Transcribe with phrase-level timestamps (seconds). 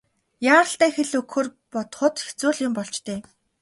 [0.53, 3.19] Яаралтай хэл өгөхөөр бодоход хэцүү л юм болж дээ.